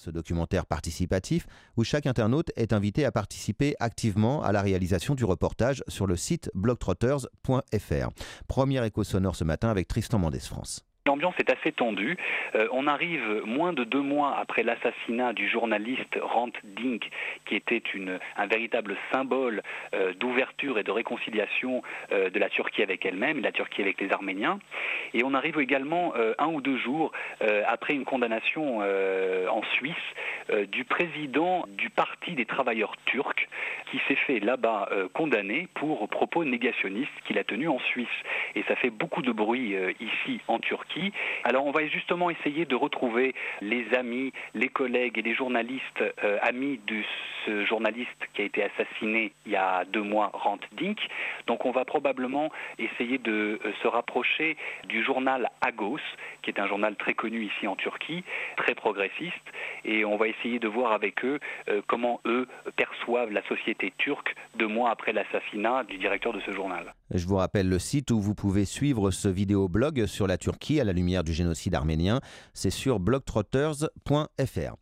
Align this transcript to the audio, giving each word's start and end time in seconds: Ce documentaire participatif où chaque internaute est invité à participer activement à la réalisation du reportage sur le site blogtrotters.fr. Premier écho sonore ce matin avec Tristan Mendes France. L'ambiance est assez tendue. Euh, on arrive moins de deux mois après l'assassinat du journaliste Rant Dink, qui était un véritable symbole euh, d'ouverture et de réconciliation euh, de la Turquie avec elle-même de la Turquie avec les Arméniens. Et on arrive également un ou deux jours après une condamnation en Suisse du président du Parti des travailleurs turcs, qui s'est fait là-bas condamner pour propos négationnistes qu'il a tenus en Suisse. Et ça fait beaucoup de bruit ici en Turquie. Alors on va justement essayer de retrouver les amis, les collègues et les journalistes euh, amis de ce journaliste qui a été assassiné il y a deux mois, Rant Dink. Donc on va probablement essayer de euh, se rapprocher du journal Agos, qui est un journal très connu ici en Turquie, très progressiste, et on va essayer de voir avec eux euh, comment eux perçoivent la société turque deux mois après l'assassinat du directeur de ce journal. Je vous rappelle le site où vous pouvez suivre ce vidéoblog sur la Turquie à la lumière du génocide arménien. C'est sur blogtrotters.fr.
Ce 0.00 0.08
documentaire 0.08 0.64
participatif 0.64 1.46
où 1.76 1.84
chaque 1.84 2.06
internaute 2.06 2.52
est 2.56 2.72
invité 2.72 3.04
à 3.04 3.12
participer 3.12 3.74
activement 3.80 4.42
à 4.42 4.50
la 4.50 4.62
réalisation 4.62 5.14
du 5.14 5.26
reportage 5.26 5.84
sur 5.88 6.06
le 6.06 6.16
site 6.16 6.50
blogtrotters.fr. 6.54 8.08
Premier 8.48 8.86
écho 8.86 9.04
sonore 9.04 9.36
ce 9.36 9.44
matin 9.44 9.68
avec 9.68 9.88
Tristan 9.88 10.18
Mendes 10.18 10.38
France. 10.38 10.86
L'ambiance 11.10 11.34
est 11.40 11.50
assez 11.50 11.72
tendue. 11.72 12.16
Euh, 12.54 12.68
on 12.70 12.86
arrive 12.86 13.42
moins 13.44 13.72
de 13.72 13.82
deux 13.82 14.00
mois 14.00 14.36
après 14.38 14.62
l'assassinat 14.62 15.32
du 15.32 15.48
journaliste 15.48 16.20
Rant 16.22 16.52
Dink, 16.62 17.10
qui 17.46 17.56
était 17.56 17.82
un 18.36 18.46
véritable 18.46 18.96
symbole 19.12 19.60
euh, 19.92 20.12
d'ouverture 20.14 20.78
et 20.78 20.84
de 20.84 20.92
réconciliation 20.92 21.82
euh, 22.12 22.30
de 22.30 22.38
la 22.38 22.48
Turquie 22.48 22.84
avec 22.84 23.04
elle-même 23.04 23.38
de 23.38 23.42
la 23.42 23.50
Turquie 23.50 23.82
avec 23.82 24.00
les 24.00 24.12
Arméniens. 24.12 24.60
Et 25.12 25.24
on 25.24 25.34
arrive 25.34 25.58
également 25.58 26.14
un 26.38 26.46
ou 26.46 26.60
deux 26.60 26.78
jours 26.78 27.10
après 27.66 27.94
une 27.94 28.04
condamnation 28.04 28.78
en 28.78 29.62
Suisse 29.74 29.96
du 30.68 30.84
président 30.84 31.64
du 31.68 31.90
Parti 31.90 32.32
des 32.32 32.44
travailleurs 32.44 32.94
turcs, 33.06 33.48
qui 33.90 34.00
s'est 34.08 34.16
fait 34.26 34.40
là-bas 34.40 34.88
condamner 35.14 35.68
pour 35.74 36.08
propos 36.08 36.44
négationnistes 36.44 37.10
qu'il 37.26 37.38
a 37.38 37.44
tenus 37.44 37.68
en 37.68 37.78
Suisse. 37.78 38.08
Et 38.54 38.62
ça 38.64 38.76
fait 38.76 38.90
beaucoup 38.90 39.22
de 39.22 39.32
bruit 39.32 39.74
ici 40.00 40.40
en 40.48 40.58
Turquie. 40.58 41.12
Alors 41.44 41.66
on 41.66 41.72
va 41.72 41.86
justement 41.86 42.30
essayer 42.30 42.64
de 42.64 42.74
retrouver 42.74 43.34
les 43.60 43.86
amis, 43.94 44.32
les 44.54 44.68
collègues 44.68 45.18
et 45.18 45.22
les 45.22 45.34
journalistes 45.34 46.02
euh, 46.24 46.38
amis 46.42 46.80
de 46.86 47.02
ce 47.46 47.64
journaliste 47.64 48.08
qui 48.34 48.42
a 48.42 48.44
été 48.44 48.62
assassiné 48.62 49.32
il 49.46 49.52
y 49.52 49.56
a 49.56 49.84
deux 49.84 50.02
mois, 50.02 50.30
Rant 50.32 50.58
Dink. 50.72 50.98
Donc 51.46 51.64
on 51.64 51.70
va 51.70 51.84
probablement 51.84 52.50
essayer 52.78 53.18
de 53.18 53.58
euh, 53.64 53.72
se 53.82 53.88
rapprocher 53.88 54.56
du 54.84 55.02
journal 55.02 55.50
Agos, 55.60 56.00
qui 56.42 56.50
est 56.50 56.60
un 56.60 56.66
journal 56.66 56.96
très 56.96 57.14
connu 57.14 57.44
ici 57.44 57.66
en 57.66 57.76
Turquie, 57.76 58.24
très 58.56 58.74
progressiste, 58.74 59.34
et 59.84 60.04
on 60.04 60.16
va 60.16 60.28
essayer 60.28 60.58
de 60.58 60.68
voir 60.68 60.92
avec 60.92 61.24
eux 61.24 61.38
euh, 61.68 61.82
comment 61.86 62.20
eux 62.26 62.46
perçoivent 62.76 63.30
la 63.30 63.46
société 63.48 63.92
turque 63.98 64.34
deux 64.58 64.68
mois 64.68 64.90
après 64.90 65.12
l'assassinat 65.12 65.84
du 65.84 65.98
directeur 65.98 66.32
de 66.32 66.40
ce 66.40 66.52
journal. 66.52 66.94
Je 67.12 67.26
vous 67.26 67.36
rappelle 67.36 67.68
le 67.68 67.78
site 67.78 68.10
où 68.10 68.20
vous 68.20 68.34
pouvez 68.34 68.64
suivre 68.64 69.10
ce 69.10 69.28
vidéoblog 69.28 70.06
sur 70.06 70.26
la 70.26 70.38
Turquie 70.38 70.80
à 70.80 70.84
la 70.84 70.92
lumière 70.92 71.24
du 71.24 71.32
génocide 71.32 71.74
arménien. 71.74 72.20
C'est 72.54 72.70
sur 72.70 73.00
blogtrotters.fr. 73.00 74.74